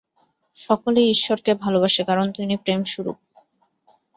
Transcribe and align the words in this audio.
সকলেই 0.59 1.07
ঈশ্বরকে 1.09 1.51
ভালবাসে, 1.55 2.01
কারণ 2.05 2.27
তিনি 2.31 2.53
প্রেমস্বরূপ। 2.57 3.17